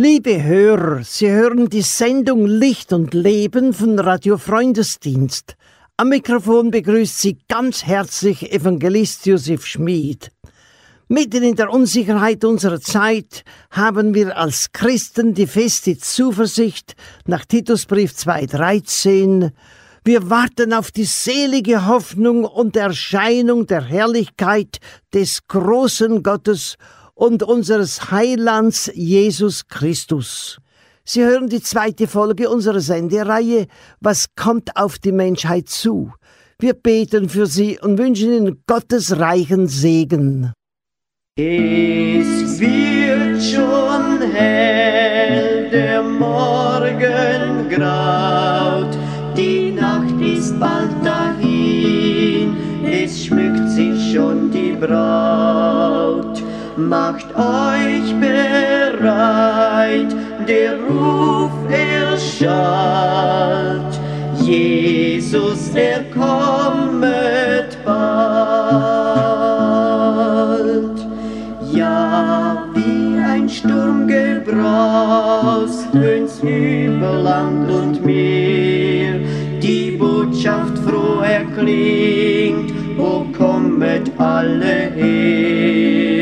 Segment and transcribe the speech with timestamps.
[0.00, 5.56] Liebe Hörer, Sie hören die Sendung Licht und Leben von Radio Freundesdienst.
[5.96, 10.30] Am Mikrofon begrüßt Sie ganz herzlich Evangelist Josef Schmid.
[11.08, 13.42] Mitten in der Unsicherheit unserer Zeit
[13.72, 16.94] haben wir als Christen die feste Zuversicht
[17.26, 19.50] nach Titusbrief 2.13.
[20.04, 24.78] Wir warten auf die selige Hoffnung und Erscheinung der Herrlichkeit
[25.12, 26.76] des großen Gottes
[27.18, 30.58] und unseres Heilands Jesus Christus.
[31.04, 33.66] Sie hören die zweite Folge unserer Sendereihe
[34.00, 36.12] Was kommt auf die Menschheit zu?
[36.60, 40.52] Wir beten für Sie und wünschen Ihnen Gottes reichen Segen.
[41.36, 48.96] Es wird schon hell, der Morgen graut,
[49.36, 55.77] die Nacht ist bald dahin, es schmückt sich schon die Braut
[56.78, 60.14] macht euch bereit,
[60.46, 62.48] der Ruf erschallt,
[64.44, 67.98] Jesus, er kommet bald.
[71.72, 79.18] Ja, wie ein Sturm gebraust, tönt's über Land und Meer,
[79.60, 86.17] die Botschaft froh erklingt, wo kommet alle her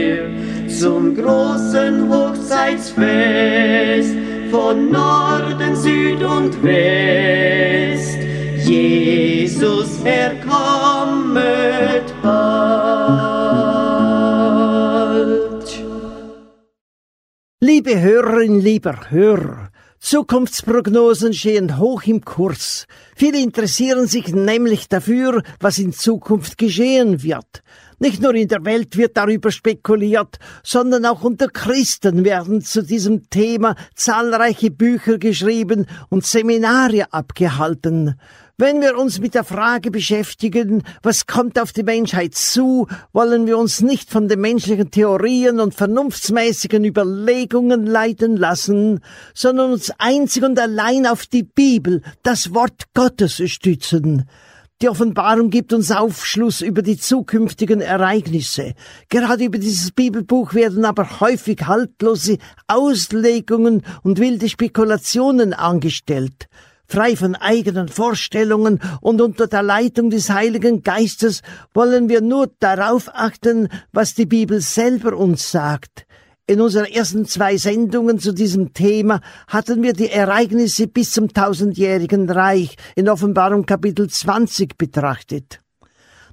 [0.80, 4.14] zum großen Hochzeitsfest
[4.50, 8.18] von Norden, Süd und West.
[8.66, 12.46] Jesus, er kommet bald.
[17.60, 19.70] Liebe Hörerin, lieber Hörer,
[20.08, 22.86] Zukunftsprognosen stehen hoch im Kurs.
[23.16, 27.64] Viele interessieren sich nämlich dafür, was in Zukunft geschehen wird.
[27.98, 33.30] Nicht nur in der Welt wird darüber spekuliert, sondern auch unter Christen werden zu diesem
[33.30, 38.14] Thema zahlreiche Bücher geschrieben und Seminare abgehalten.
[38.58, 43.58] Wenn wir uns mit der Frage beschäftigen, was kommt auf die Menschheit zu, wollen wir
[43.58, 49.00] uns nicht von den menschlichen Theorien und vernunftsmäßigen Überlegungen leiten lassen,
[49.34, 54.26] sondern uns einzig und allein auf die Bibel, das Wort Gottes stützen.
[54.80, 58.72] Die Offenbarung gibt uns Aufschluss über die zukünftigen Ereignisse.
[59.10, 66.48] Gerade über dieses Bibelbuch werden aber häufig haltlose Auslegungen und wilde Spekulationen angestellt.
[66.88, 71.42] Frei von eigenen Vorstellungen und unter der Leitung des Heiligen Geistes
[71.74, 76.06] wollen wir nur darauf achten, was die Bibel selber uns sagt.
[76.48, 82.30] In unseren ersten zwei Sendungen zu diesem Thema hatten wir die Ereignisse bis zum tausendjährigen
[82.30, 85.60] Reich in Offenbarung Kapitel 20 betrachtet.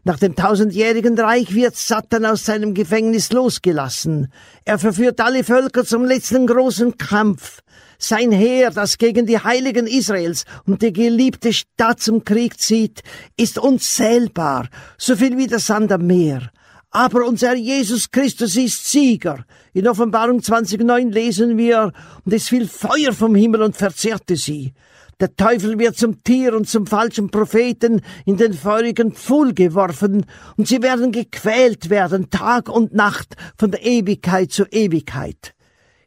[0.04, 4.32] Nach dem tausendjährigen Reich wird Satan aus seinem Gefängnis losgelassen.
[4.66, 7.62] Er verführt alle Völker zum letzten großen Kampf.
[8.06, 13.02] Sein Heer, das gegen die Heiligen Israels und die geliebte Stadt zum Krieg zieht,
[13.38, 16.52] ist unzählbar, so viel wie der Sand am Meer.
[16.92, 19.46] Aber unser Jesus Christus ist Sieger.
[19.72, 21.94] In Offenbarung 20.9 lesen wir,
[22.26, 24.74] und es fiel Feuer vom Himmel und verzehrte sie.
[25.22, 30.26] Der Teufel wird zum Tier und zum falschen Propheten in den feurigen Pfuhl geworfen,
[30.58, 35.56] und sie werden gequält werden, Tag und Nacht, von der Ewigkeit zu Ewigkeit.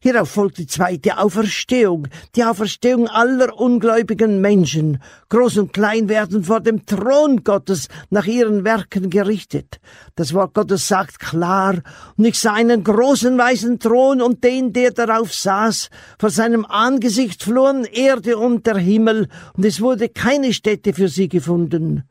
[0.06, 2.06] Hierauf folgt die zweite Auferstehung,
[2.36, 5.02] die Auferstehung aller ungläubigen Menschen.
[5.30, 9.80] Groß und klein werden vor dem Thron Gottes nach ihren Werken gerichtet.
[10.14, 11.82] Das Wort Gottes sagt klar,
[12.16, 15.90] und ich sah einen großen weißen Thron und den, der darauf saß.
[16.20, 21.28] Vor seinem Angesicht flohen Erde und der Himmel, und es wurde keine Stätte für sie
[21.28, 22.04] gefunden.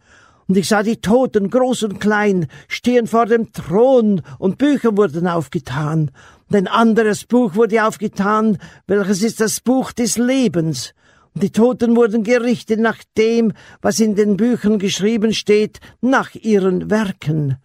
[0.47, 5.27] Und ich sah die Toten, groß und klein, stehen vor dem Thron, und Bücher wurden
[5.27, 6.11] aufgetan.
[6.49, 8.57] Und ein anderes Buch wurde aufgetan,
[8.87, 10.93] welches ist das Buch des Lebens.
[11.33, 16.89] Und die Toten wurden gerichtet nach dem, was in den Büchern geschrieben steht, nach ihren
[16.89, 17.57] Werken.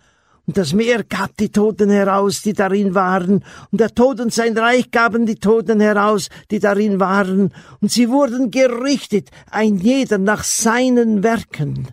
[0.47, 4.59] Und das Meer gab die Toten heraus, die darin waren, und der Tod und sein
[4.59, 10.43] Reich gaben die Toten heraus, die darin waren, und sie wurden gerichtet, ein jeder nach
[10.43, 11.89] seinen Werken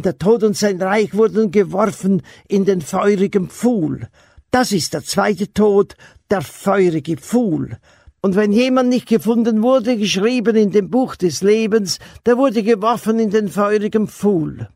[0.00, 4.08] und der Tod und sein Reich wurden geworfen in den feurigen Pfuhl.
[4.50, 5.94] Das ist der zweite Tod,
[6.30, 7.78] der feurige Pfuhl.
[8.22, 13.18] Und wenn jemand nicht gefunden wurde, geschrieben in dem Buch des Lebens, der wurde geworfen
[13.18, 14.68] in den feurigen Pfuhl.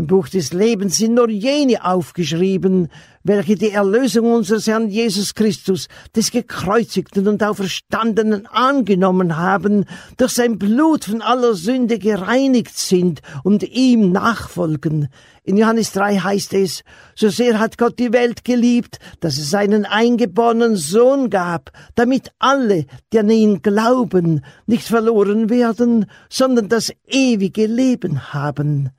[0.00, 2.88] Im Buch des Lebens sind nur jene aufgeschrieben,
[3.22, 9.84] welche die Erlösung unseres Herrn Jesus Christus, des gekreuzigten und auferstandenen angenommen haben,
[10.16, 15.08] durch sein Blut von aller Sünde gereinigt sind und ihm nachfolgen.
[15.42, 16.82] In Johannes 3 heißt es,
[17.14, 22.86] so sehr hat Gott die Welt geliebt, dass es seinen eingeborenen Sohn gab, damit alle,
[23.12, 28.92] die an ihn glauben, nicht verloren werden, sondern das ewige Leben haben.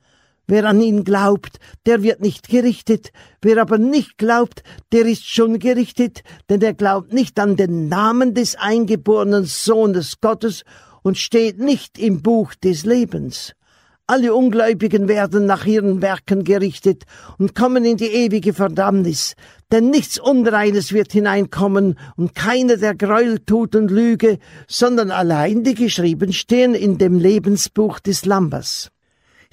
[0.46, 3.10] Wer an ihn glaubt, der wird nicht gerichtet.
[3.40, 4.62] Wer aber nicht glaubt,
[4.92, 10.64] der ist schon gerichtet, denn er glaubt nicht an den Namen des eingeborenen Sohnes Gottes
[11.02, 13.54] und steht nicht im Buch des Lebens.
[14.08, 17.04] Alle Ungläubigen werden nach ihren Werken gerichtet
[17.38, 19.36] und kommen in die ewige Verdammnis,
[19.70, 25.74] denn nichts Unreines wird hineinkommen und keiner, der Gräuel tut und Lüge, sondern allein die
[25.74, 28.90] geschrieben stehen in dem Lebensbuch des Lambers.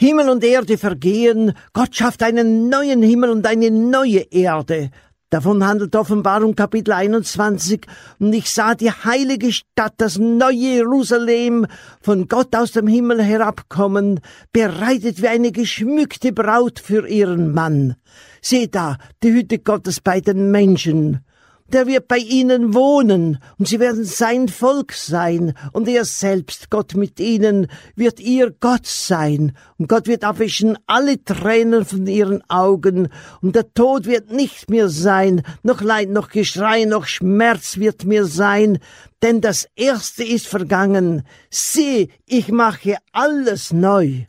[0.01, 4.91] Himmel und Erde vergehen, Gott schafft einen neuen Himmel und eine neue Erde.
[5.29, 7.81] Davon handelt Offenbarung Kapitel 21.
[8.17, 11.67] Und ich sah die heilige Stadt, das neue Jerusalem,
[11.99, 14.21] von Gott aus dem Himmel herabkommen,
[14.53, 17.97] bereitet wie eine geschmückte Braut für ihren Mann.
[18.41, 21.25] Seht da, die Hütte Gottes bei den Menschen
[21.73, 26.95] der wird bei ihnen wohnen, und sie werden sein Volk sein, und er selbst, Gott
[26.95, 33.09] mit ihnen, wird ihr Gott sein, und Gott wird abwischen alle Tränen von ihren Augen,
[33.41, 38.25] und der Tod wird nicht mehr sein, noch Leid, noch Geschrei, noch Schmerz wird mir
[38.25, 38.79] sein,
[39.21, 41.23] denn das Erste ist vergangen.
[41.49, 44.25] Sieh, ich mache alles neu.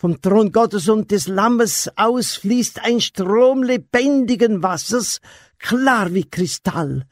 [0.00, 5.20] Vom Thron Gottes und des Lammes aus fließt ein Strom lebendigen Wassers,
[5.58, 7.04] klar wie Kristall.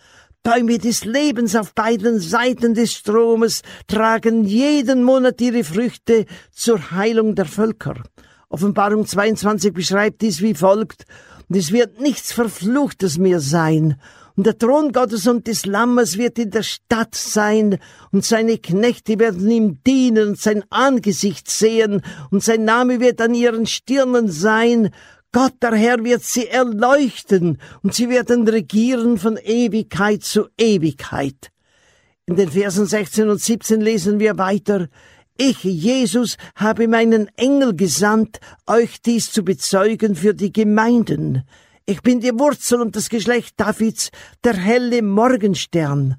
[0.43, 7.35] Bäume des Lebens auf beiden Seiten des Stromes tragen jeden Monat ihre Früchte zur Heilung
[7.35, 8.03] der Völker.
[8.49, 11.05] Offenbarung 22 beschreibt dies wie folgt,
[11.49, 14.01] und es wird nichts Verfluchtes mehr sein,
[14.37, 17.79] und der Thron Gottes und des Lammes wird in der Stadt sein,
[18.13, 23.35] und seine Knechte werden ihm dienen und sein Angesicht sehen, und sein Name wird an
[23.35, 24.91] ihren Stirnen sein,
[25.33, 31.51] Gott der Herr wird sie erleuchten und sie werden regieren von Ewigkeit zu Ewigkeit.
[32.27, 34.89] In den Versen 16 und 17 lesen wir weiter,
[35.39, 41.43] ich, Jesus, habe meinen Engel gesandt, euch dies zu bezeugen für die Gemeinden.
[41.85, 44.11] Ich bin die Wurzel und das Geschlecht Davids,
[44.43, 46.17] der helle Morgenstern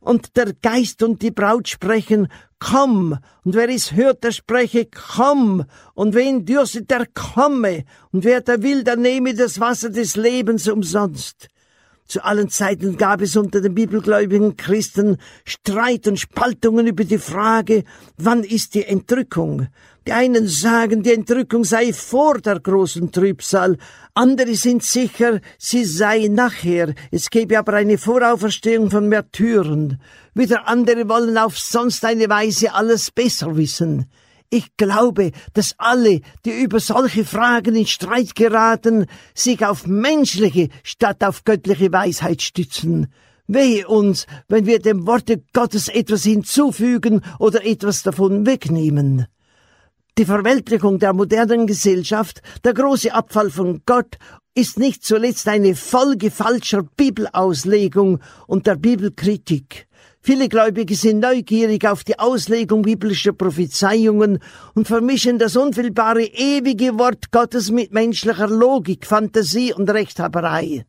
[0.00, 5.64] und der Geist und die Braut sprechen, komm, und wer es hört, der spreche, komm,
[5.94, 10.68] und wen dürstet, der komme, und wer da will, der nehme das Wasser des Lebens
[10.68, 11.48] umsonst.
[12.10, 17.84] Zu allen Zeiten gab es unter den bibelgläubigen Christen Streit und Spaltungen über die Frage,
[18.16, 19.68] wann ist die Entrückung?
[20.08, 23.76] Die einen sagen, die Entrückung sei vor der großen Trübsal,
[24.12, 30.00] andere sind sicher, sie sei nachher, es gebe aber eine Vorauferstehung von Märtyren.
[30.34, 34.10] Wieder andere wollen auf sonst eine Weise alles besser wissen.
[34.52, 41.22] Ich glaube, dass alle, die über solche Fragen in Streit geraten, sich auf menschliche statt
[41.22, 43.12] auf göttliche Weisheit stützen.
[43.46, 49.26] Wehe uns, wenn wir dem Worte Gottes etwas hinzufügen oder etwas davon wegnehmen.
[50.18, 54.18] Die Verweltlichung der modernen Gesellschaft, der große Abfall von Gott
[54.54, 58.18] ist nicht zuletzt eine Folge falscher Bibelauslegung
[58.48, 59.86] und der Bibelkritik.
[60.22, 64.38] Viele Gläubige sind neugierig auf die Auslegung biblischer Prophezeiungen
[64.74, 70.84] und vermischen das unfehlbare ewige Wort Gottes mit menschlicher Logik, Fantasie und Rechthaberei.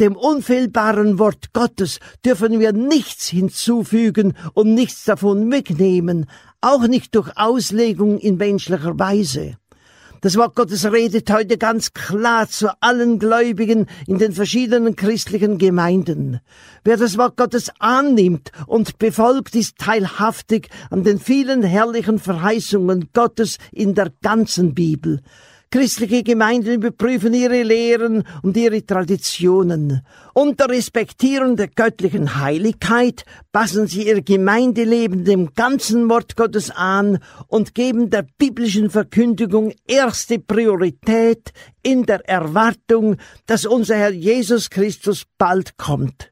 [0.00, 6.26] Dem unfehlbaren Wort Gottes dürfen wir nichts hinzufügen und nichts davon wegnehmen,
[6.60, 9.56] auch nicht durch Auslegung in menschlicher Weise.
[10.24, 16.40] Das Wort Gottes redet heute ganz klar zu allen Gläubigen in den verschiedenen christlichen Gemeinden.
[16.82, 23.58] Wer das Wort Gottes annimmt und befolgt, ist teilhaftig an den vielen herrlichen Verheißungen Gottes
[23.70, 25.20] in der ganzen Bibel.
[25.70, 30.02] Christliche Gemeinden überprüfen ihre Lehren und ihre Traditionen.
[30.32, 37.18] Unter Respektieren der göttlichen Heiligkeit passen sie ihr Gemeindeleben dem ganzen Wort Gottes an
[37.48, 41.52] und geben der biblischen Verkündigung erste Priorität
[41.82, 43.16] in der Erwartung,
[43.46, 46.30] dass unser Herr Jesus Christus bald kommt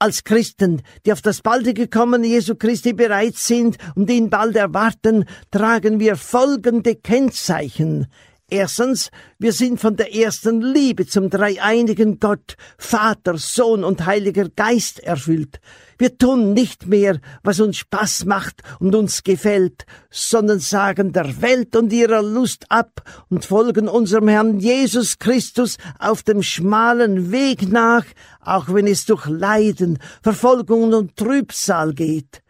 [0.00, 5.26] als Christen, die auf das baldige Kommen Jesu Christi bereit sind und ihn bald erwarten,
[5.50, 8.06] tragen wir folgende Kennzeichen.
[8.52, 14.98] Erstens, wir sind von der ersten Liebe zum dreieinigen Gott, Vater, Sohn und Heiliger Geist
[14.98, 15.60] erfüllt.
[15.98, 21.76] Wir tun nicht mehr, was uns Spaß macht und uns gefällt, sondern sagen der Welt
[21.76, 28.04] und ihrer Lust ab und folgen unserem Herrn Jesus Christus auf dem schmalen Weg nach,
[28.40, 32.42] auch wenn es durch Leiden, Verfolgung und Trübsal geht.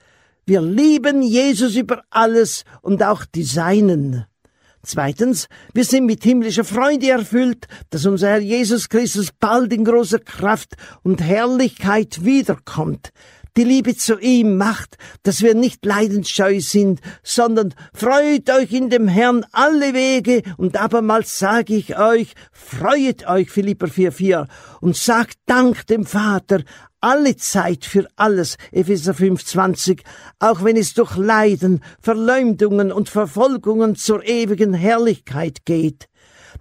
[0.47, 4.30] Wir lieben Jesus über alles und auch die Seinen.
[4.83, 10.21] Zweitens, wir sind mit himmlischer Freude erfüllt, dass unser Herr Jesus Christus bald in großer
[10.21, 13.11] Kraft und Herrlichkeit wiederkommt.
[13.57, 19.09] Die Liebe zu ihm macht, dass wir nicht leidensscheu sind, sondern freut euch in dem
[19.09, 24.47] Herrn alle Wege und abermals sage ich euch, freut euch, Philipper 4,4
[24.81, 26.63] und sagt Dank dem Vater
[27.01, 30.01] alle Zeit für alles, Epheser 5,20,
[30.39, 36.09] auch wenn es durch Leiden, Verleumdungen und Verfolgungen zur ewigen Herrlichkeit geht.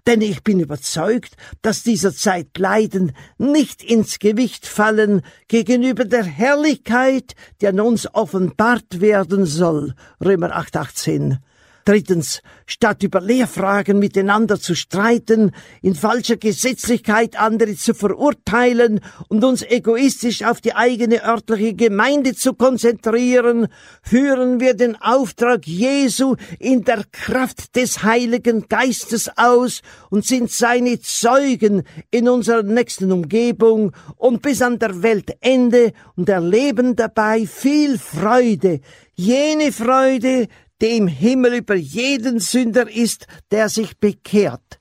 [0.08, 7.36] Denn ich bin überzeugt, dass dieser Zeit Leiden nicht ins Gewicht fallen gegenüber der Herrlichkeit,
[7.62, 9.94] die an uns offenbart werden soll.
[10.24, 11.38] Römer 8,18.
[11.86, 19.64] Drittens, statt über Lehrfragen miteinander zu streiten, in falscher Gesetzlichkeit andere zu verurteilen und uns
[19.64, 23.68] egoistisch auf die eigene örtliche Gemeinde zu konzentrieren,
[24.04, 31.00] führen wir den Auftrag Jesu in der Kraft des Heiligen Geistes aus und sind seine
[31.00, 38.82] Zeugen in unserer nächsten Umgebung und bis an der Weltende und erleben dabei viel Freude,
[39.16, 40.48] jene Freude,
[40.82, 44.80] die im Himmel über jeden Sünder ist, der sich bekehrt.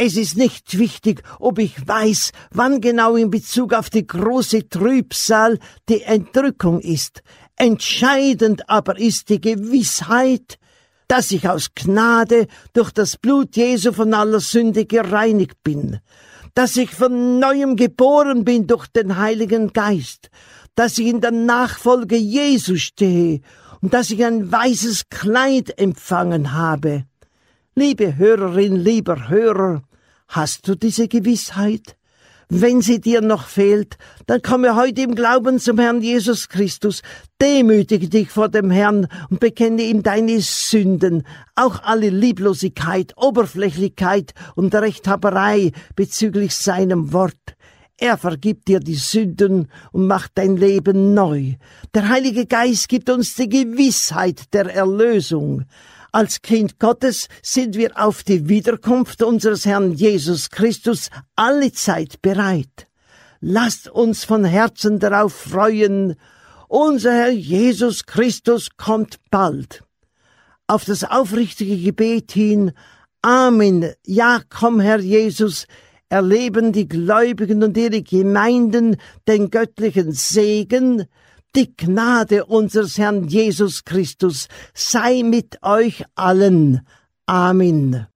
[0.00, 5.58] Es ist nicht wichtig, ob ich weiß, wann genau in Bezug auf die große Trübsal
[5.88, 7.22] die Entrückung ist.
[7.56, 10.58] Entscheidend aber ist die Gewissheit,
[11.08, 15.98] dass ich aus Gnade durch das Blut Jesu von aller Sünde gereinigt bin,
[16.54, 20.30] dass ich von neuem geboren bin durch den Heiligen Geist,
[20.78, 23.40] dass ich in der Nachfolge Jesu stehe
[23.80, 27.04] und dass ich ein weißes Kleid empfangen habe.
[27.74, 29.82] Liebe Hörerin, lieber Hörer,
[30.28, 31.96] hast du diese Gewissheit?
[32.48, 37.02] Wenn sie dir noch fehlt, dann komme heute im Glauben zum Herrn Jesus Christus,
[37.42, 44.72] demütige dich vor dem Herrn und bekenne ihm deine Sünden, auch alle Lieblosigkeit, Oberflächlichkeit und
[44.76, 47.57] Rechthaberei bezüglich seinem Wort.
[48.00, 51.54] Er vergibt dir die Sünden und macht dein Leben neu.
[51.94, 55.64] Der Heilige Geist gibt uns die Gewissheit der Erlösung.
[56.12, 62.86] Als Kind Gottes sind wir auf die Wiederkunft unseres Herrn Jesus Christus alle Zeit bereit.
[63.40, 66.14] Lasst uns von Herzen darauf freuen,
[66.68, 69.82] unser Herr Jesus Christus kommt bald.
[70.68, 72.72] Auf das aufrichtige Gebet hin,
[73.22, 75.66] Amen, ja komm Herr Jesus,
[76.08, 78.96] erleben die Gläubigen und ihre Gemeinden
[79.26, 81.04] den göttlichen Segen,
[81.54, 86.86] die Gnade unseres Herrn Jesus Christus sei mit euch allen.
[87.26, 88.06] Amen.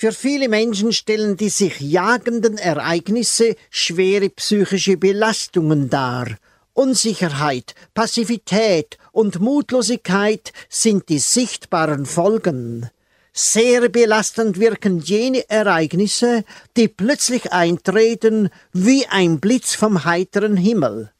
[0.00, 6.38] Für viele Menschen stellen die sich jagenden Ereignisse schwere psychische Belastungen dar.
[6.72, 12.88] Unsicherheit, Passivität und Mutlosigkeit sind die sichtbaren Folgen.
[13.34, 16.44] Sehr belastend wirken jene Ereignisse,
[16.78, 21.12] die plötzlich eintreten wie ein Blitz vom heiteren Himmel.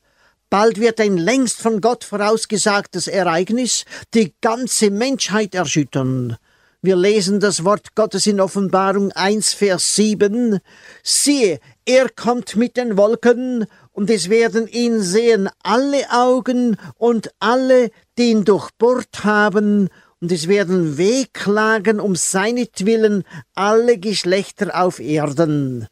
[0.49, 3.85] Bald wird ein längst von Gott vorausgesagtes Ereignis
[4.15, 6.39] die ganze Menschheit erschüttern.
[6.83, 10.61] Wir lesen das Wort Gottes in Offenbarung 1, Vers 7.
[11.03, 17.91] Siehe, er kommt mit den Wolken, und es werden ihn sehen alle Augen und alle,
[18.17, 25.87] die ihn durchbohrt haben, und es werden wehklagen um seinetwillen alle Geschlechter auf Erden.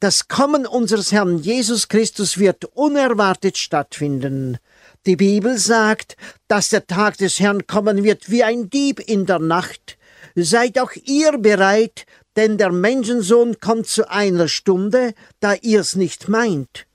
[0.00, 4.58] Das Kommen unseres Herrn Jesus Christus wird unerwartet stattfinden.
[5.06, 6.16] Die Bibel sagt,
[6.48, 9.98] dass der Tag des Herrn kommen wird wie ein Dieb in der Nacht,
[10.34, 16.86] seid auch ihr bereit, denn der Menschensohn kommt zu einer Stunde, da ihr's nicht meint.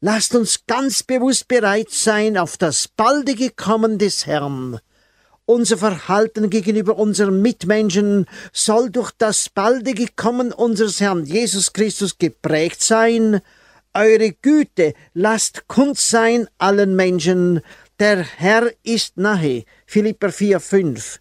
[0.00, 4.80] Lasst uns ganz bewusst bereit sein auf das baldige Kommen des Herrn.
[5.44, 12.82] Unser Verhalten gegenüber unseren Mitmenschen soll durch das baldige Kommen unseres Herrn Jesus Christus geprägt
[12.82, 13.40] sein.
[13.92, 17.60] Eure Güte lasst kund sein allen Menschen.
[17.98, 19.64] Der Herr ist nahe.
[19.86, 21.19] Philipper 4, 5.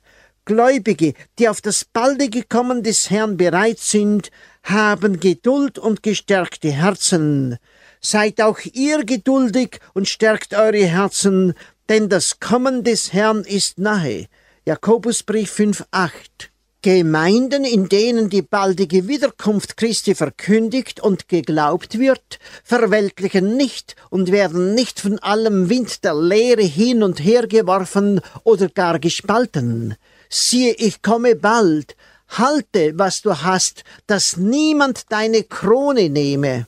[0.49, 4.31] Gläubige, die auf das baldige Kommen des Herrn bereit sind,
[4.63, 7.59] haben Geduld und gestärkte Herzen.
[8.01, 11.53] Seid auch ihr geduldig und stärkt eure Herzen,
[11.87, 14.25] denn das Kommen des Herrn ist nahe.
[14.65, 16.49] Jakobusbrief 5,8
[16.81, 24.75] Gemeinden, in denen die baldige Wiederkunft Christi verkündigt und geglaubt wird, verweltlichen nicht und werden
[24.75, 29.95] nicht von allem Wind der Lehre hin und her geworfen oder gar gespalten.
[30.29, 31.97] Siehe, ich komme bald,
[32.29, 36.67] halte, was du hast, dass niemand deine Krone nehme.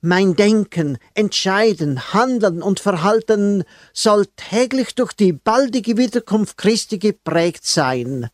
[0.00, 8.30] Mein Denken, Entscheiden, Handeln und Verhalten soll täglich durch die baldige Wiederkunft Christi geprägt sein.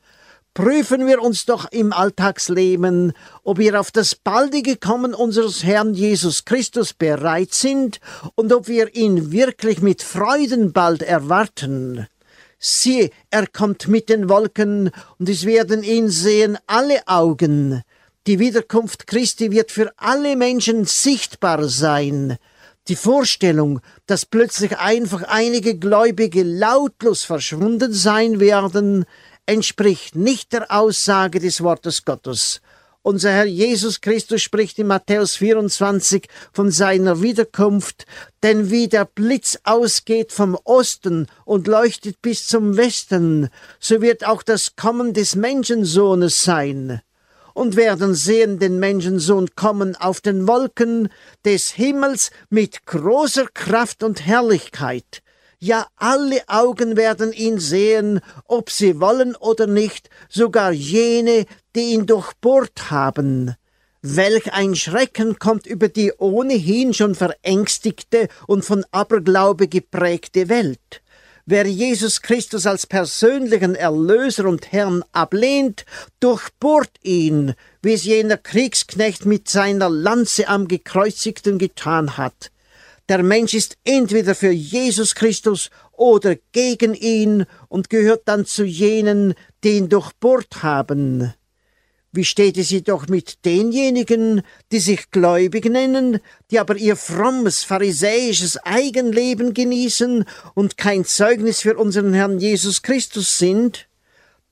[0.52, 3.12] Prüfen wir uns doch im Alltagsleben,
[3.45, 8.00] ob wir auf das baldige Kommen unseres Herrn Jesus Christus bereit sind
[8.35, 12.09] und ob wir ihn wirklich mit Freuden bald erwarten.
[12.59, 17.83] Siehe, er kommt mit den Wolken, und es werden ihn sehen alle Augen.
[18.26, 22.38] Die Wiederkunft Christi wird für alle Menschen sichtbar sein.
[22.88, 29.04] Die Vorstellung, dass plötzlich einfach einige Gläubige lautlos verschwunden sein werden,
[29.50, 32.61] entspricht nicht der Aussage des Wortes Gottes.
[33.02, 38.07] Unser Herr Jesus Christus spricht in Matthäus 24 von seiner Wiederkunft,
[38.45, 43.49] denn wie der Blitz ausgeht vom Osten und leuchtet bis zum Westen,
[43.80, 47.00] so wird auch das Kommen des Menschensohnes sein
[47.52, 51.09] und werden sehen den Menschensohn kommen auf den Wolken
[51.45, 55.23] des Himmels mit großer Kraft und Herrlichkeit.
[55.62, 61.45] Ja, alle Augen werden ihn sehen, ob sie wollen oder nicht, sogar jene,
[61.76, 63.55] die ihn durchbohrt haben.
[64.00, 71.02] Welch ein Schrecken kommt über die ohnehin schon verängstigte und von Aberglaube geprägte Welt.
[71.45, 75.85] Wer Jesus Christus als persönlichen Erlöser und Herrn ablehnt,
[76.21, 77.52] durchbohrt ihn,
[77.83, 82.50] wie es jener Kriegsknecht mit seiner Lanze am Gekreuzigten getan hat.
[83.11, 89.35] Der Mensch ist entweder für Jesus Christus oder gegen ihn und gehört dann zu jenen,
[89.64, 91.35] die ihn durchbohrt haben.
[92.12, 96.20] Wie steht es jedoch mit denjenigen, die sich gläubig nennen,
[96.53, 103.38] die aber ihr frommes, pharisäisches Eigenleben genießen und kein Zeugnis für unseren Herrn Jesus Christus
[103.38, 103.88] sind?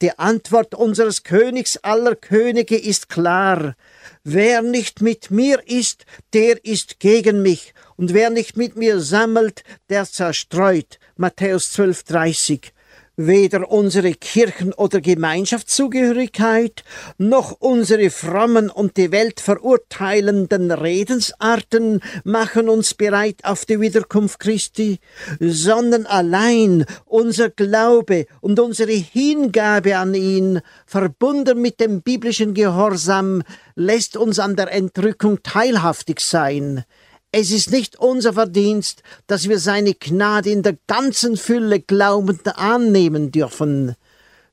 [0.00, 3.76] Die Antwort unseres Königs aller Könige ist klar.
[4.22, 9.62] Wer nicht mit mir ist, der ist gegen mich, und wer nicht mit mir sammelt,
[9.90, 10.98] der zerstreut.
[11.16, 12.72] Matthäus 12, 30
[13.18, 16.84] weder unsere Kirchen- oder Gemeinschaftszugehörigkeit,
[17.18, 25.00] noch unsere frommen und die Welt verurteilenden Redensarten machen uns bereit auf die Wiederkunft Christi,
[25.40, 33.42] sondern allein unser Glaube und unsere Hingabe an ihn, verbunden mit dem biblischen Gehorsam,
[33.74, 36.84] lässt uns an der Entrückung teilhaftig sein.
[37.30, 43.30] Es ist nicht unser Verdienst, dass wir seine Gnade in der ganzen Fülle glaubend annehmen
[43.30, 43.96] dürfen.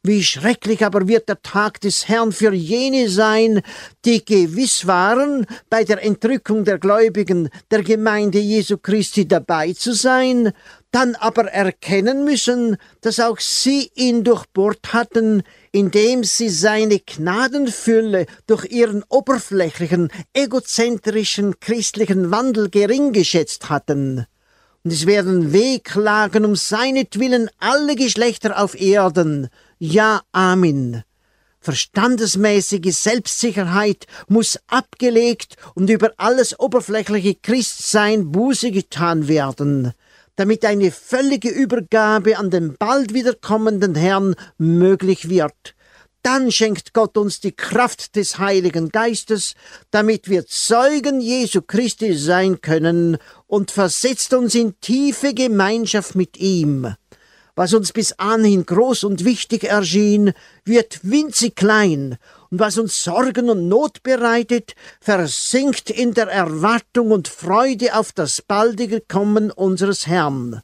[0.07, 3.63] Wie schrecklich aber wird der Tag des Herrn für jene sein,
[4.05, 10.53] die gewiss waren, bei der Entrückung der Gläubigen der Gemeinde Jesu Christi dabei zu sein,
[10.91, 15.41] dann aber erkennen müssen, dass auch sie ihn durchbohrt hatten,
[15.71, 24.27] indem sie seine Gnadenfülle durch ihren oberflächlichen, egozentrischen christlichen Wandel gering geschätzt hatten.
[24.83, 29.49] Und es werden wehklagen um seinetwillen alle Geschlechter auf Erden.
[29.77, 31.03] Ja, Amen.
[31.59, 39.93] Verstandesmäßige Selbstsicherheit muss abgelegt und über alles oberflächliche Christsein Buße getan werden
[40.35, 45.75] damit eine völlige Übergabe an den bald wiederkommenden Herrn möglich wird.
[46.23, 49.53] Dann schenkt Gott uns die Kraft des Heiligen Geistes,
[49.91, 56.95] damit wir Zeugen Jesu Christi sein können und versetzt uns in tiefe Gemeinschaft mit ihm.
[57.55, 60.33] Was uns bis anhin groß und wichtig erschien,
[60.65, 62.17] wird winzig klein,
[62.51, 68.41] und was uns Sorgen und Not bereitet, versinkt in der Erwartung und Freude auf das
[68.41, 70.61] baldige Kommen unseres Herrn.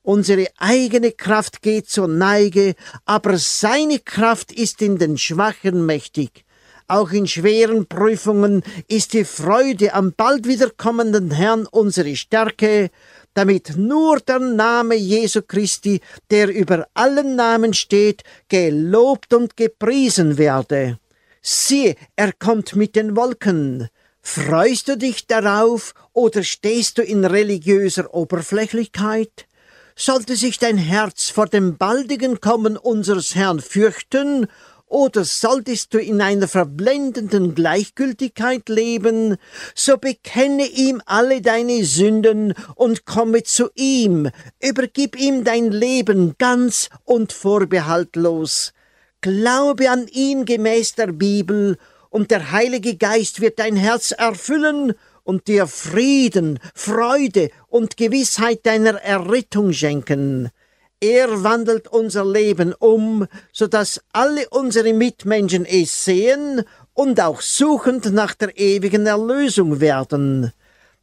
[0.00, 6.44] Unsere eigene Kraft geht zur Neige, aber seine Kraft ist in den Schwachen mächtig.
[6.86, 12.90] Auch in schweren Prüfungen ist die Freude am bald wiederkommenden Herrn unsere Stärke,
[13.34, 20.98] damit nur der Name Jesu Christi, der über allen Namen steht, gelobt und gepriesen werde.
[21.42, 23.88] Siehe, er kommt mit den Wolken.
[24.22, 29.46] Freust du dich darauf oder stehst du in religiöser Oberflächlichkeit?
[29.96, 34.46] Sollte sich dein Herz vor dem baldigen Kommen unseres Herrn fürchten
[34.94, 39.38] oder solltest du in einer verblendenden Gleichgültigkeit leben,
[39.74, 44.30] so bekenne ihm alle deine Sünden und komme zu ihm,
[44.62, 48.72] übergib ihm dein Leben ganz und vorbehaltlos.
[49.20, 51.76] Glaube an ihn gemäß der Bibel,
[52.08, 54.92] und der Heilige Geist wird dein Herz erfüllen
[55.24, 60.52] und dir Frieden, Freude und Gewissheit deiner Errettung schenken.
[61.06, 66.62] Er wandelt unser Leben um, so dass alle unsere Mitmenschen es sehen
[66.94, 70.54] und auch suchend nach der ewigen Erlösung werden.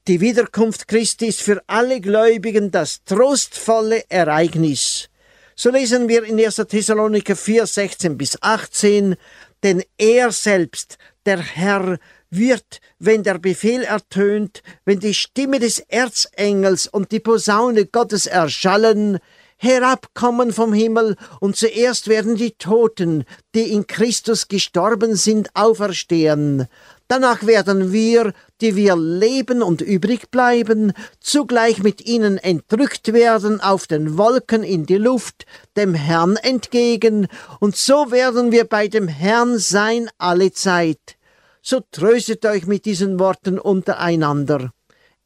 [0.07, 5.07] Die Wiederkunft Christi ist für alle Gläubigen das trostvolle Ereignis.
[5.55, 6.55] So lesen wir in 1.
[6.67, 9.15] Thessaloniker 4, 16 bis 18,
[9.61, 11.99] denn er selbst, der Herr,
[12.31, 19.19] wird, wenn der Befehl ertönt, wenn die Stimme des Erzengels und die Posaune Gottes erschallen,
[19.61, 26.67] herabkommen vom Himmel, und zuerst werden die Toten, die in Christus gestorben sind, auferstehen.
[27.07, 33.85] Danach werden wir, die wir leben und übrig bleiben, zugleich mit ihnen entrückt werden auf
[33.85, 35.45] den Wolken in die Luft,
[35.77, 37.27] dem Herrn entgegen,
[37.59, 41.17] und so werden wir bei dem Herrn sein alle Zeit.
[41.61, 44.71] So tröstet euch mit diesen Worten untereinander.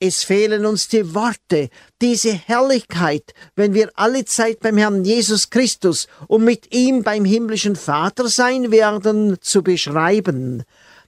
[0.08, 6.08] Es fehlen uns die Worte, diese Herrlichkeit, wenn wir alle Zeit beim Herrn Jesus Christus
[6.28, 10.64] und mit ihm beim himmlischen Vater sein werden, zu beschreiben.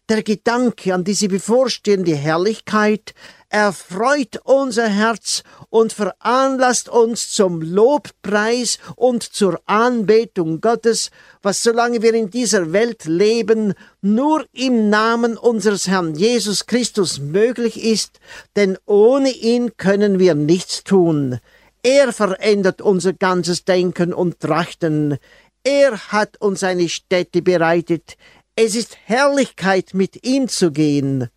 [0.09, 3.13] Der Gedanke an diese bevorstehende Herrlichkeit
[3.49, 12.13] erfreut unser Herz und veranlasst uns zum Lobpreis und zur Anbetung Gottes, was solange wir
[12.13, 18.21] in dieser Welt leben, nur im Namen unseres Herrn Jesus Christus möglich ist,
[18.55, 21.39] denn ohne ihn können wir nichts tun.
[21.83, 25.17] Er verändert unser ganzes Denken und Trachten.
[25.63, 28.15] Er hat uns eine Stätte bereitet.
[28.59, 31.29] Es ist Herrlichkeit, mit ihm zu gehen.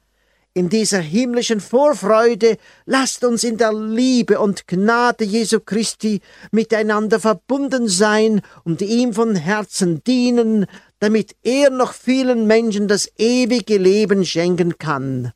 [0.54, 2.56] In dieser himmlischen Vorfreude
[2.87, 9.37] lasst uns in der Liebe und Gnade Jesu Christi miteinander verbunden sein und ihm von
[9.37, 10.64] Herzen dienen,
[10.98, 15.33] damit er noch vielen Menschen das ewige Leben schenken kann.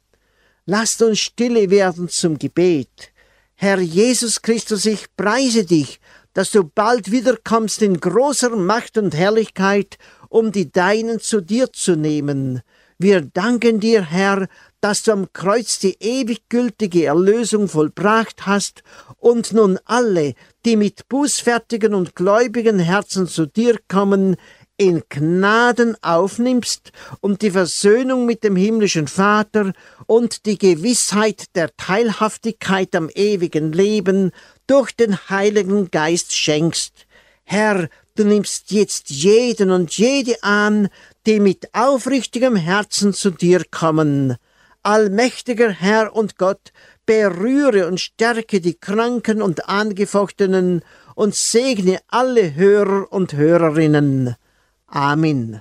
[0.64, 3.12] Lasst uns stille werden zum Gebet.
[3.56, 6.00] Herr Jesus Christus, ich preise dich,
[6.32, 9.98] dass du bald wiederkommst in großer Macht und Herrlichkeit,
[10.34, 12.62] um die Deinen zu dir zu nehmen.
[12.98, 14.48] Wir danken dir, Herr,
[14.80, 18.82] dass du am Kreuz die ewig gültige Erlösung vollbracht hast
[19.18, 24.34] und nun alle, die mit bußfertigen und gläubigen Herzen zu dir kommen,
[24.76, 29.72] in Gnaden aufnimmst und die Versöhnung mit dem himmlischen Vater
[30.06, 34.32] und die Gewissheit der Teilhaftigkeit am ewigen Leben
[34.66, 37.06] durch den Heiligen Geist schenkst.
[37.44, 40.88] Herr, du nimmst jetzt jeden und jede an,
[41.26, 44.36] die mit aufrichtigem Herzen zu dir kommen
[44.84, 46.72] allmächtiger Herr und Gott,
[47.06, 50.82] berühre und stärke die Kranken und Angefochtenen
[51.14, 54.36] und segne alle Hörer und Hörerinnen.
[54.86, 55.60] Amen.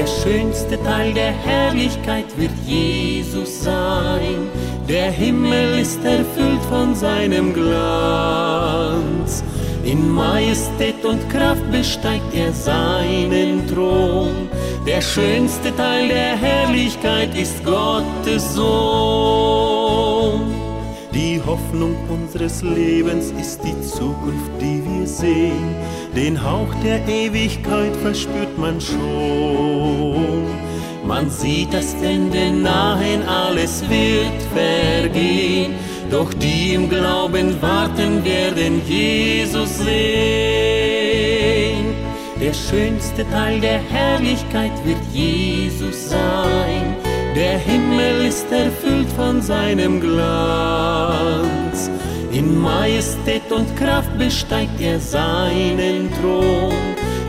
[0.00, 4.48] Der schönste Teil der Herrlichkeit wird Jesus sein.
[4.88, 9.44] Der Himmel ist erfüllt von seinem Glanz.
[9.84, 14.48] In Majestät und Kraft besteigt er seinen Thron.
[14.86, 19.79] Der schönste Teil der Herrlichkeit ist Gottes Sohn.
[21.40, 25.74] Die Hoffnung unseres Lebens ist die Zukunft, die wir sehen.
[26.14, 30.46] Den Hauch der Ewigkeit verspürt man schon.
[31.06, 35.74] Man sieht das Ende nahen, alles wird vergehen
[36.10, 39.94] doch die im Glauben warten, werden Jesus sehen.
[42.40, 46.96] Der schönste Teil der Herrlichkeit wird Jesus sein.
[47.34, 51.90] Der Himmel ist erfüllt von seinem Glanz.
[52.32, 56.72] In Majestät und Kraft besteigt er seinen Thron.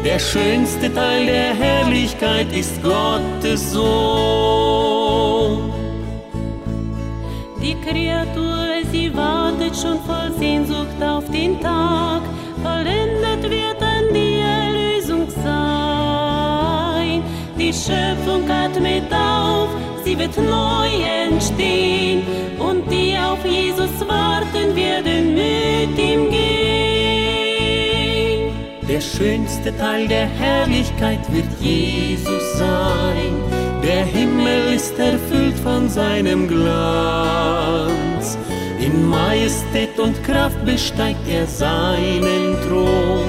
[0.04, 5.02] Der schönste Teil der Herrlichkeit ist Gottes Sohn.
[7.62, 8.62] Die Kreatur
[8.92, 12.22] sie wartet schon voll Sehnsucht auf den Tag,
[12.64, 17.24] vollendet wird dann die Erlösung sein.
[17.58, 19.70] Die Schöpfung atmet auf,
[20.12, 20.90] sie wird neu
[21.26, 22.24] entstehen
[22.60, 26.42] und die auf Jesus warten werden mit ihm gehen.
[28.90, 33.32] Der schönste Teil der Herrlichkeit wird Jesus sein.
[33.84, 38.38] Der Himmel ist erfüllt von seinem Glanz.
[38.80, 43.24] In Majestät und Kraft besteigt er seinen Thron.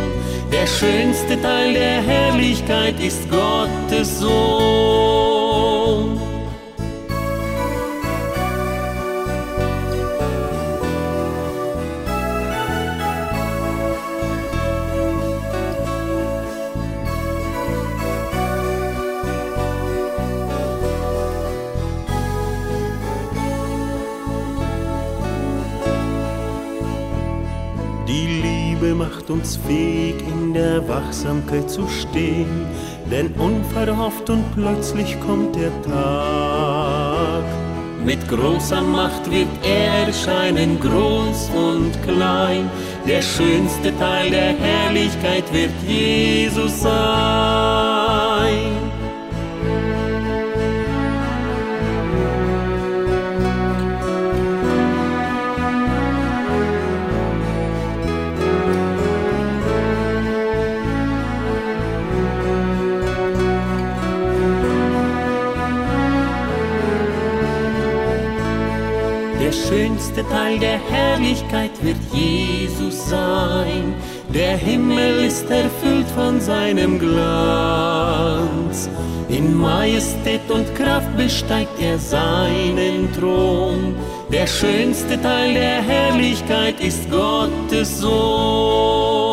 [0.50, 5.41] Der schönste Teil der Herrlichkeit ist Gottes Sohn.
[29.32, 32.66] Uns fähig, in der Wachsamkeit zu stehen,
[33.10, 37.44] denn unverhofft und plötzlich kommt der Tag.
[38.04, 42.68] Mit großer Macht wird er erscheinen, groß und klein.
[43.06, 47.81] Der schönste Teil der Herrlichkeit wird Jesus sein.
[70.12, 73.94] Schönste Teil der Herrlichkeit wird Jesus sein.
[74.28, 78.90] Der Himmel ist erfüllt von seinem Glanz.
[79.28, 83.94] In Majestät und Kraft besteigt er seinen Thron.
[84.30, 89.31] Der schönste Teil der Herrlichkeit ist Gottes Sohn.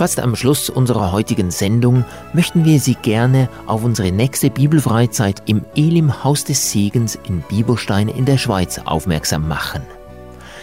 [0.00, 5.62] Fast am Schluss unserer heutigen Sendung möchten wir Sie gerne auf unsere nächste Bibelfreizeit im
[5.76, 9.82] Elim Haus des Segens in Bieberstein in der Schweiz aufmerksam machen.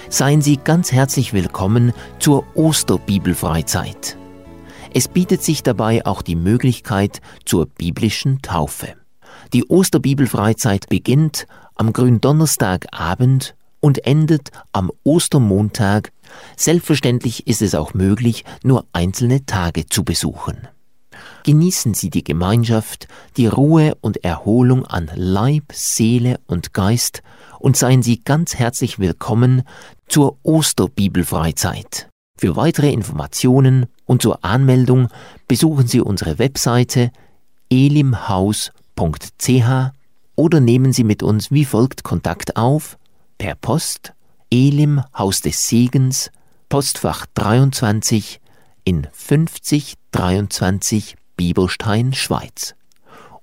[0.10, 4.18] Seien Sie ganz herzlich willkommen zur Osterbibelfreizeit.
[4.92, 8.96] Es bietet sich dabei auch die Möglichkeit zur biblischen Taufe.
[9.54, 11.46] Die Osterbibelfreizeit beginnt
[11.76, 16.12] am Gründonnerstagabend und endet am Ostermontag.
[16.56, 20.68] Selbstverständlich ist es auch möglich, nur einzelne Tage zu besuchen.
[21.44, 27.22] Genießen Sie die Gemeinschaft, die Ruhe und Erholung an Leib, Seele und Geist
[27.60, 29.64] und seien Sie ganz herzlich willkommen
[30.08, 32.10] zur Osterbibelfreizeit.
[32.38, 35.08] Für weitere Informationen und zur Anmeldung
[35.48, 37.12] besuchen Sie unsere Webseite
[37.72, 38.72] elimhaus.ch
[40.36, 42.98] oder nehmen Sie mit uns wie folgt Kontakt auf
[43.38, 44.14] per Post
[44.50, 46.32] Elim Haus des Segens,
[46.70, 48.40] Postfach 23
[48.84, 52.76] in 5023 Bieberstein, Schweiz.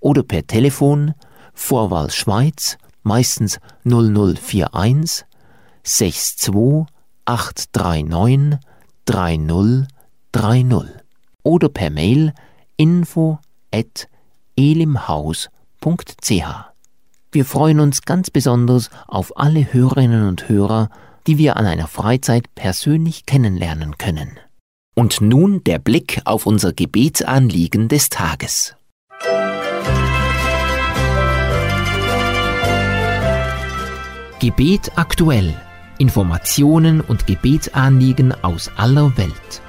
[0.01, 1.15] Oder per Telefon
[1.53, 5.27] Vorwahl Schweiz, meistens 0041
[5.83, 6.87] 62
[7.27, 8.59] 839
[9.05, 9.89] 3030
[11.43, 12.33] oder per Mail
[12.77, 13.39] info
[13.71, 14.09] at
[14.57, 15.51] elimhaus.ch.
[17.35, 20.89] Wir freuen uns ganz besonders auf alle Hörerinnen und Hörer,
[21.27, 24.39] die wir an einer Freizeit persönlich kennenlernen können.
[24.95, 28.77] Und nun der Blick auf unser Gebetsanliegen des Tages.
[34.39, 35.55] Gebet aktuell.
[35.99, 39.64] Informationen und Gebetsanliegen aus aller Welt.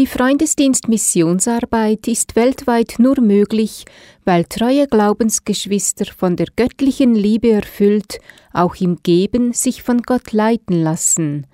[0.00, 3.84] Die Freundesdienst Missionsarbeit ist weltweit nur möglich,
[4.24, 8.18] weil treue Glaubensgeschwister von der göttlichen Liebe erfüllt,
[8.54, 11.46] auch im Geben sich von Gott leiten lassen.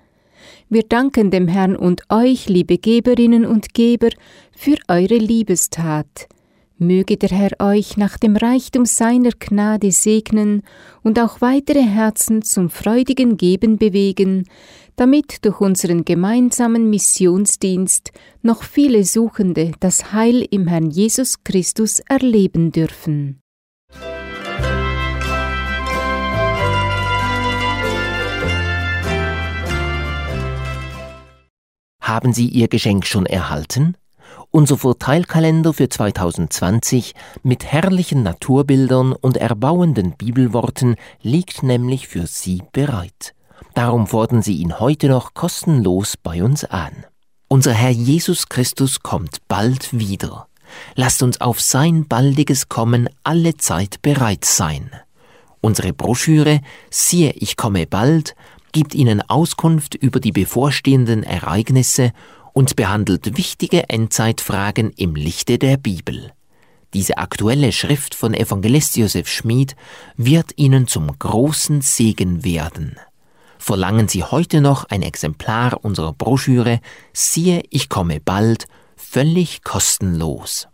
[0.69, 4.11] Wir danken dem Herrn und euch, liebe Geberinnen und Geber,
[4.55, 6.29] für eure Liebestat.
[6.77, 10.61] Möge der Herr euch nach dem Reichtum seiner Gnade segnen
[11.03, 14.45] und auch weitere Herzen zum freudigen Geben bewegen,
[14.97, 22.71] damit durch unseren gemeinsamen Missionsdienst noch viele Suchende das Heil im Herrn Jesus Christus erleben
[22.71, 23.39] dürfen.
[32.01, 33.95] Haben Sie Ihr Geschenk schon erhalten?
[34.49, 43.35] Unser Vorteilkalender für 2020 mit herrlichen Naturbildern und erbauenden Bibelworten liegt nämlich für Sie bereit.
[43.73, 47.05] Darum fordern Sie ihn heute noch kostenlos bei uns an.
[47.47, 50.47] Unser Herr Jesus Christus kommt bald wieder.
[50.95, 54.91] Lasst uns auf sein baldiges Kommen alle Zeit bereit sein.
[55.61, 58.35] Unsere Broschüre Siehe, ich komme bald
[58.71, 62.11] gibt Ihnen Auskunft über die bevorstehenden Ereignisse
[62.53, 66.31] und behandelt wichtige Endzeitfragen im Lichte der Bibel.
[66.93, 69.75] Diese aktuelle Schrift von Evangelist Josef Schmid
[70.15, 72.97] wird Ihnen zum großen Segen werden.
[73.59, 76.79] Verlangen Sie heute noch ein Exemplar unserer Broschüre
[77.13, 80.67] Siehe, ich komme bald, völlig kostenlos.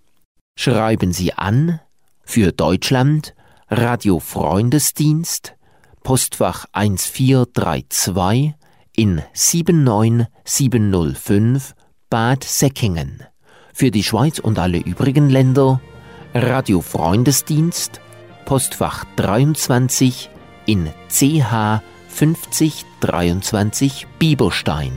[0.57, 1.79] Schreiben Sie an
[2.23, 3.33] für Deutschland
[3.69, 5.55] Radio Freundesdienst
[6.03, 8.53] Postfach 1432
[8.95, 11.73] in 79705
[12.09, 13.23] Bad Säckingen.
[13.73, 15.79] Für die Schweiz und alle übrigen Länder
[16.33, 18.01] Radio Freundesdienst,
[18.45, 20.29] Postfach 23
[20.65, 21.81] in CH
[22.13, 24.93] 5023 Bieberstein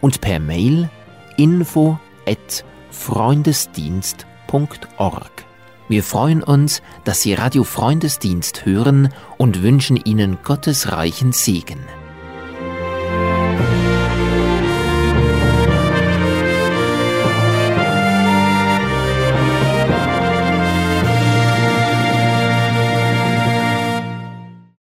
[0.00, 0.88] und per Mail
[1.36, 5.44] info at freundesdienst.org.
[5.88, 11.80] Wir freuen uns, dass Sie Radio Freundesdienst hören und wünschen Ihnen Gottes reichen Segen.